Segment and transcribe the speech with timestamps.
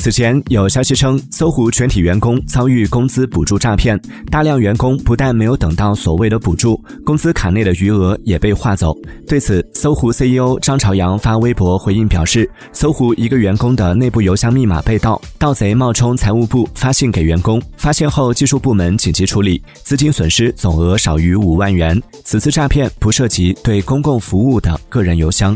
[0.00, 8.96] 此前有消息称搜狐全体员工遭遇工资补助诈骗大量员工不但没有等到所谓的补助工资卡内的余额也被划走。
[9.28, 22.02] 对此搜狐 ceo 张朝阳发微博回应表示搜狐一个员工的内部邮箱密码被盗盗贼冒充财务部发信给员工发现后技术部门紧急处理资金损失总额少于五万元。
[22.24, 25.54] 此次诈骗不涉及对公共服务的个人邮箱。